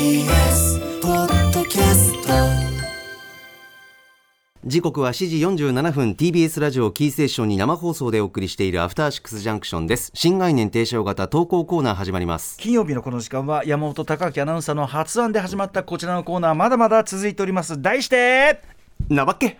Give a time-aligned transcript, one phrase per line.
[0.00, 2.32] TBS ポッドキャスト
[4.64, 10.10] 時刻は7時47分 TBS ラジオキーステーションに生放送でお送りしているアフターシックスジャンクションです。
[10.14, 12.56] 新概念提唱型投稿コーナー始まります。
[12.56, 17.82] 金曜日のこの時間は山本貴明アナウンサーの発案で始まったこちらのコーナーまだまだ続いております。
[17.82, 18.62] 題して
[19.10, 19.58] なわけ。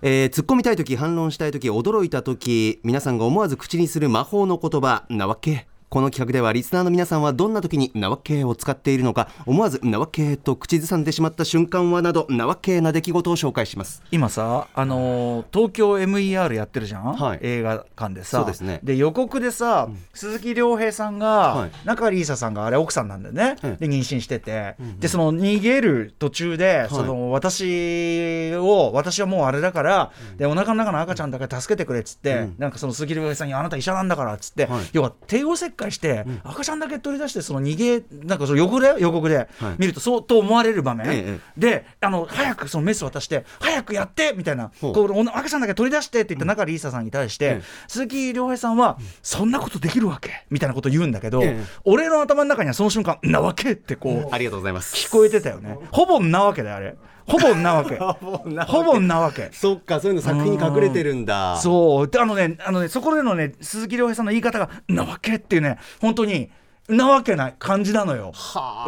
[0.00, 14.02] えー、突っ込みたい時反論したい時驚いた時皆さんが思わず口にする魔法の言葉なわけこの企画ではリスナーの皆さんはどんな時になわけを使っているのか思わずなわけと口ずさんでしまった瞬間はなどなわけな出来事を紹介します。
[14.10, 18.38] 今さあのー東京 MER やってるじゃん、はい映画館でさ。
[18.38, 21.70] そうですね予告でさ、鈴木亮平さんが、はい。
[21.84, 23.86] 中里依紗さんがあれ奥さんなんだよね、ええ。
[23.86, 32.54] で妊娠してて、でその逃げる途中で、その私を私はもうあれだから、でお腹の中の赤ちゃんだけ助けてくれっつって、うん。
[32.58, 34.84] なんかその鈴木亮平さんにあなた医者なんだからっつって、はい。
[34.92, 39.48] 要は帝王切開して、赤ちゃんだけ取り出してその逃げなんかその予告で予告で、はい。
[39.78, 44.70] 見るとそうと思われる場面、ええであの早くそのメス渡して早くやってみたいな。
[44.80, 47.62] こうお赤ちゃんだけ取り出してって言った中里依紗さんに対して、ええ。
[47.86, 50.44] 鈴木亮平さんは、そんなことできるわけ？
[50.50, 51.64] みたいなこと言うんだけど、ええ。
[51.84, 53.72] 俺の頭の中にはその瞬間なわけ？
[53.72, 54.94] ってこうありがとうございます。
[54.96, 55.78] 聞こえてたよね。
[55.92, 56.96] ほぼんなわけだよあれ
[57.30, 57.96] ほぼんなわけ。
[57.96, 59.50] ほぼんなわけ。
[59.52, 61.58] そっかそういうの作品に隠れてるんだ。
[61.58, 62.08] そう。
[62.08, 66.48] であのねあのねそこでのね鈴木亮平さんの言い方が「なわけ」っていうね本当に
[66.88, 68.32] なわけな感じなのよ。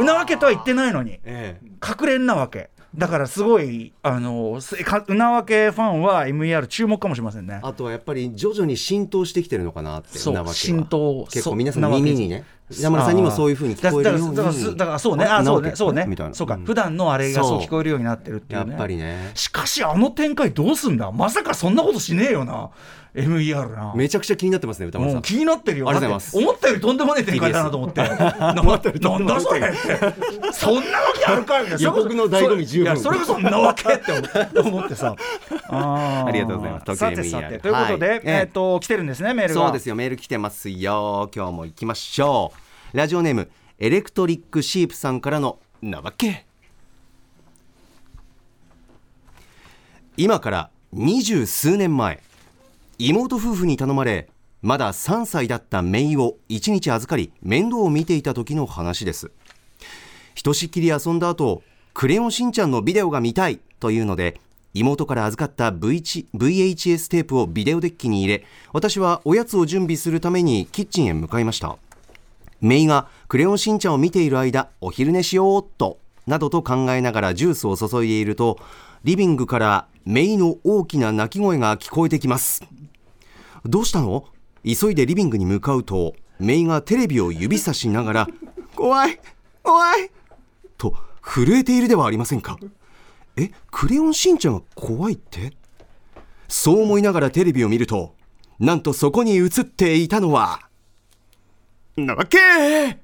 [0.00, 1.66] なわけとは言ってないのにええ。
[1.86, 2.70] 隠れんなわけ。
[2.96, 4.58] だからすごいあの
[5.08, 7.60] うなわけファンは MER 注目かもしれませんね。
[7.62, 10.54] あとはやっぱり徐々に浸透してきてるのかなってそうなわけは。
[10.54, 15.72] 浸透結構皆さんの耳にね山田さんにもそういうふうに聞こえるようにだからだからそうねあそうね。
[15.74, 16.04] そうね。
[16.06, 16.34] みたいな。
[16.34, 16.64] そうか、ん。
[16.64, 18.70] 普段のあれがそう聞こえるようになってるっていうね。
[18.70, 19.32] やっぱりね。
[19.34, 21.10] しかしあの展開どうすんだ？
[21.10, 22.70] まさかそんなことしねえよな。
[23.14, 23.92] MER な。
[23.96, 25.22] めちゃくちゃ気になってますね歌丸さん。
[25.22, 25.88] 気になってるよ。
[25.88, 26.32] ありがとうございます。
[26.32, 28.02] だって 思ったよりとんでもない展開だなと思って。
[28.02, 29.60] ななんだそれ。
[29.60, 31.78] ってそんなわけあるかみたいな。
[31.82, 32.84] 予告の醍醐味十分。
[32.84, 35.16] いやそれこそんなわけって思思ってさ。
[35.68, 36.26] あー。
[36.26, 36.96] ありがとうございます。
[36.96, 37.58] さてさて。
[37.58, 38.20] ということで、はい。
[38.24, 39.60] えっ、と来てるんですねメールが。
[39.62, 39.96] そうですよ。
[39.96, 41.28] メール来てますよ。
[41.34, 42.59] 今日も行きましょう
[42.92, 46.44] ラジオネームエレクトリックシープさんからのなわけ。
[50.16, 52.20] 今から二十数年前
[52.98, 54.28] 妹夫婦に頼まれ
[54.60, 59.30] まだ3歳だった姪を1日預かり面倒を見ていた時の話です。
[60.34, 61.62] ひとしきり遊んだ後
[61.94, 64.40] クレヨンしんちゃんのビデオが見たいというので
[64.74, 66.02] 妹から預かった v、
[66.34, 71.78] VHS テープをビデオデッキに入れ私はおやつを準備するためにキッチンへ向かいました。
[72.60, 78.58] メイがクレヨンしんちゃんを見ている間お昼寝しようっとなどと考えながらジュースを注いでいると
[79.04, 82.62] リビングからメイの大きな鳴き声が聞こえてきます。
[83.64, 84.24] どうしたの？
[84.64, 88.28] 急いでリビングに向かうとメイがテレビを指さしながら
[88.76, 89.20] 「怖い
[89.62, 90.10] 怖い!」
[90.76, 92.58] と震えているではありませんか
[93.36, 95.52] えクレヨンしんちゃんが怖いって？
[96.48, 98.14] そう思いながらテレビを見ると
[98.58, 100.68] なんとそこに映っていたのは
[102.06, 102.38] なわけ。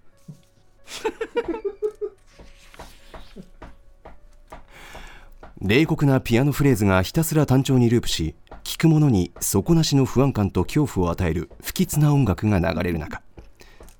[5.60, 13.22] 冷酷なピアノフレーズがひたすら単調にループし聴く者に底なしの不安感と恐怖を与える不吉な音楽が流れる中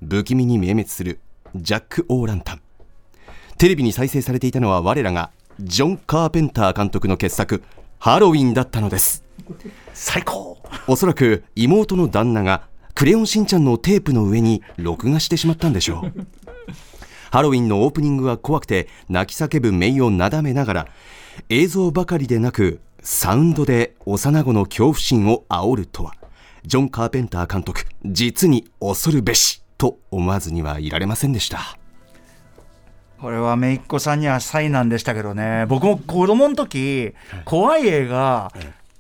[0.07, 1.21] 不気味に明滅する
[1.55, 2.61] ジャック・オー・ランタン。
[3.59, 7.63] テレビに再生されていたのは我らがジョン・カーペンター監督の傑作
[7.99, 9.25] 「ハロウィン」だったのです。
[9.95, 10.59] 最高。
[10.87, 16.27] おそらく妹の旦那がクレヨンしんちゃんのテープの上に録画してしまったんでしょう。
[17.31, 20.89] ハロウィンのオープニングは怖くて泣き叫ぶメイをなだめながら
[21.51, 26.15] 映像ばかりでなくサウンドで幼子の恐怖心を煽るとは。
[26.65, 31.77] ジョン・カーペンター監督実に恐るべしと思わずにはいられませんでした。
[33.21, 35.67] これはめいっ子さんには災難でしたけどね。
[35.69, 37.13] 僕も子供の時
[37.45, 38.51] 怖い映画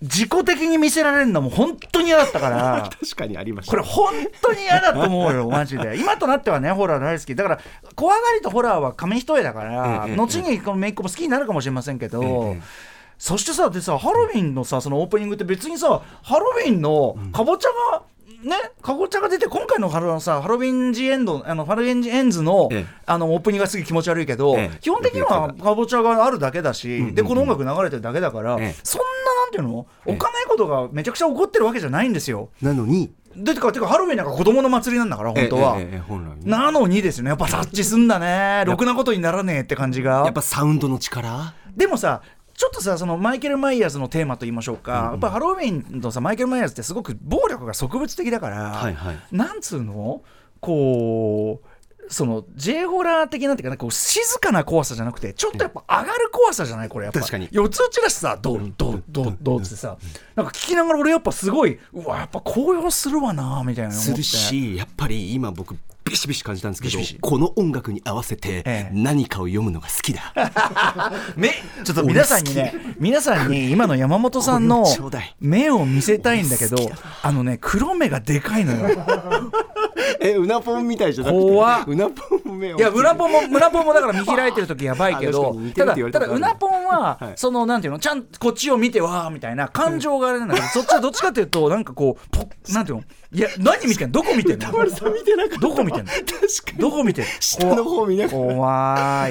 [0.03, 2.91] 事故的に見せられるのも本当に嫌だったから。
[3.01, 4.13] 確かにありましこれ本
[4.43, 5.97] 当に嫌だと思うよ マジで。
[5.97, 7.35] 今となってはねホラー大好き。
[7.35, 7.59] だから
[7.95, 12.27] 怖がりとホラーは紙一重だから、ええ後にこのめいっ子も好きになるかもしれませんけど、え
[12.59, 18.03] えそしてさでさハロウィンのさそのオープニングって別にさハロウィンのかぼちゃが
[18.43, 22.87] ねかぼちゃが出て今回のハロのさハロウィンジエンドあのハロウィンジエンズの,、ええ。
[23.07, 24.79] あのオープニングがすげえ気持ち悪いけど、ええ。
[24.81, 25.75] 基本的にはか。
[25.75, 28.75] ぼちゃがあるだけだし、でこの音楽流れてるだけだから、ええ。
[28.83, 29.87] そんななんていうの？
[30.07, 32.49] おかないことがめちゃくちゃ起こってるわけじゃないんですよ。
[32.63, 33.13] なのに？
[33.37, 35.79] でてかてかハロウィンなんか子供の祭りなんだから本当は。
[36.45, 37.29] なのにですね。
[37.29, 38.65] やっぱ察知すんだね。
[38.67, 40.23] ろくなことにならねえって感じが。
[40.25, 41.53] やっぱサウンドの力？
[41.77, 42.23] でもさ
[42.55, 49.19] ちょっとさそのマイケル・マイヤーズのテーマと言いましょうか、やっぱハロウィンのさマイケル・マイヤーズってすごく暴力が植物的だから、はいはい。
[49.31, 50.23] なんつうの？
[50.59, 51.69] こう
[52.09, 57.21] その J ホラー的なんていうかなこう静かな怖さじゃなくてちょっとやっぱ上がる怖さじゃないこれやっぱ。
[57.21, 57.49] 確かに。
[57.51, 59.97] 四つ打ちだしさドンドンドンドンってさ。
[60.35, 64.11] なんか聞きながら俺やっぱすごいうわやっぱ高揚するわなみたいな思って。
[64.11, 68.91] するしやっぱり今僕ビシビシ感じたんですけどこの音楽に合わせてええ。
[68.93, 70.33] 何かを読むのが好きだ、
[71.37, 71.49] 目
[71.83, 74.87] ちょっと皆さんにね皆さんに今の山本さんの
[75.41, 76.77] 目を見せたいんだけど
[77.23, 78.97] あのね黒目がでかいのよ
[80.21, 81.43] えうなぽんみたいじゃなくて？
[81.43, 81.85] 怖っ。
[81.87, 82.79] うなぽんも目を。
[82.79, 87.33] いや、うなぽんも、うなぽんもだから見開いてる時やばいけあどただ、たただ、うなぽんは、はい。
[87.37, 94.13] その、なんていうの、ちゃんとこっちを見てわーみたいな感情があれなんだけど、そっちはどっちかっていうと、なんかこう、ポなんていうの、いや、何見てんの？
[94.13, 94.73] どこ見てんの？
[94.73, 95.61] 丸さん見てなかった。
[95.61, 96.11] どこ見てんの？
[96.11, 96.79] 確かに。
[96.79, 97.31] どこ見てんの？
[97.41, 98.59] 下の方見ながら怖い。
[98.59, 99.29] あ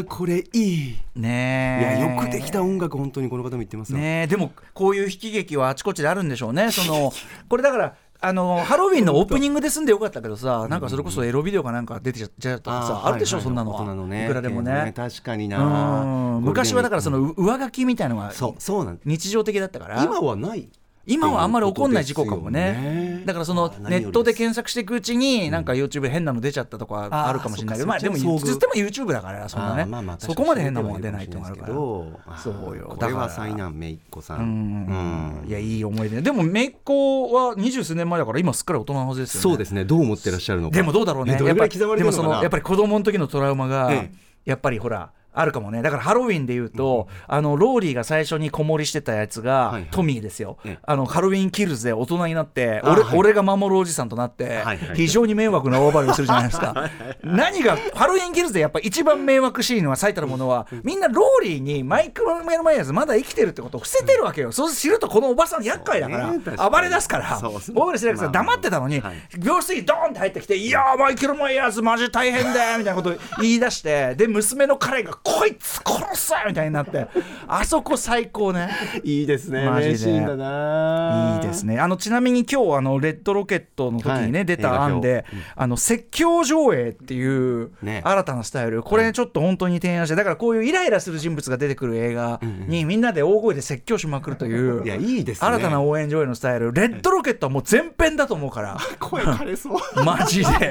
[0.00, 0.72] ーこれいい。
[0.90, 2.00] いねえ。
[2.00, 4.26] やよくできた音楽本当にこの方も言ってますよ、ねえ。
[4.26, 6.70] でもこういう悲劇はあちこちであるんでしょうね。
[6.70, 7.12] その
[7.48, 13.72] これだからあのハロウィンのオープニングで済んでよかったけどさなんかそれこそエロビデオかなんか出てちゃったとかさーあるでしょ、そんなの。
[13.74, 14.92] いくらでもね。
[14.94, 16.40] 確かにうなん。
[16.40, 20.04] 昔はだからそのう上書きみたいのがそうそうなん日常的だったから。
[20.04, 20.68] 今はない
[21.06, 22.72] 今はあんまり起こんない事故かもね。
[22.72, 23.22] ね。
[23.24, 27.76] だからそのネットで検索していくうちになんか YouTube で変なの出ちゃったとかあるかもしれない。
[27.76, 29.84] けどまあでもそっちの遭遇つっても YouTube だからそんなね。
[29.84, 31.66] まあまあそこまで変なもんは出ないっていうから。
[31.66, 32.06] そ
[32.42, 32.62] そうよ。
[32.62, 33.28] これはだから。
[33.28, 34.42] 災難めいっ子さうん。
[34.42, 35.48] んうん。
[35.48, 36.20] いやいい思い出。
[36.20, 39.42] でも姪っ子は二十数年前だから今すっかり大人のはずですよね。
[39.42, 39.84] そうですね。
[39.84, 40.76] どう思ってらっしゃるのか。
[40.76, 41.34] でもどうだろうね。
[41.34, 44.12] えどれぐらい刻まれてでもやっぱり子供の時のトラウマが、え。
[44.44, 45.82] やっぱりほらあるかもね。
[45.82, 49.88] だからハロウィンで言うと、あのローリーが最初に子守りしてたやつが、はいはい。
[49.90, 50.78] トミーですよ、ええ。
[50.82, 53.18] あのハロウィンキルズで大人になって俺,、あはい。
[53.18, 54.78] 俺が守るおじさんとなって、はいはい。
[54.94, 56.90] 非常に迷惑な大暴れをするじゃないですか。
[57.24, 66.40] 何がハロウィンキルズでやっぱ一番迷惑シーンは最たるものはみんなローリーにマイクロメルマイヤーズまだ生きてるってことを伏せてるわけよ、そうするとこのおばさん厄介だから、ね
[66.70, 67.38] 暴れ出すから。
[67.38, 67.74] そうそう。
[67.74, 68.56] 僕ら白木さんまあまあ。
[68.56, 69.16] 黙ってたのに、はい。
[69.42, 77.06] 病室にドーンって入ってきて「いやーマイケル・マイヤーズマジ大変だよ」みたいなこと言い出してで娘の彼が「こいつ殺す!」みたいになって
[77.46, 78.70] あそこ最高ね。
[79.04, 79.64] いいですね。
[79.68, 79.92] マジで。
[79.92, 81.78] いいですね。
[81.78, 84.46] あのちなみに今日あのレッドロケットの時にね、はい。
[84.46, 85.24] 出た案で、
[85.54, 88.02] あの説教上映っていうね。
[88.04, 95.48] 新たなスタイル、これちょっと本当に提案してだからこういうイライラする人物が出てくる映画にみんなで大声で説教しまくるという、いやいいですね。
[95.48, 96.72] 新たな応援上映のスタイル。
[96.72, 98.76] レッドロケットはもう全編だと思うから。
[98.98, 100.04] 声枯れそう。
[100.04, 100.46] マジで。
[100.46, 100.70] おい会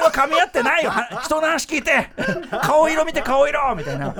[0.00, 0.90] 話噛み合ってないよ。
[0.90, 2.08] は人の話聞いて。
[2.62, 4.14] 顔色見て顔色みたいな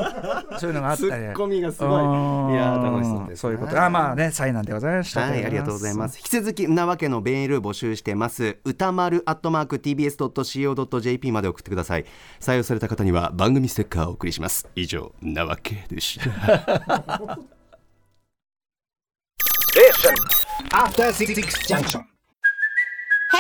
[0.59, 6.19] そういうのがあったりツッコミがすごいうんいやー楽しそうですそういうことあまあね災難でございましたはい、ありがとうございます。
[6.19, 8.59] 引き続き、なわけのメール募集してます。
[8.65, 12.05] 歌丸アットマーク tbs.co.jp まで送ってください。
[12.41, 14.69] 採用された方には番組ステッカーをお送りします。
[14.75, 17.39] 以上、なわけでした。
[20.73, 22.12] After Six Junction.